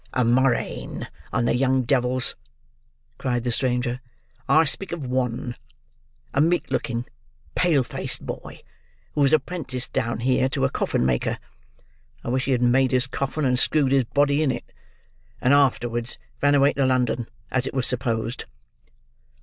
[0.13, 2.35] "A murrain on the young devils!"
[3.19, 4.01] cried the stranger;
[4.49, 5.55] "I speak of one;
[6.33, 7.05] a meek looking,
[7.53, 8.61] pale faced boy,
[9.13, 13.45] who was apprenticed down here, to a coffin maker—I wish he had made his coffin,
[13.45, 17.85] and screwed his body in it—and who afterwards ran away to London, as it was
[17.85, 18.45] supposed."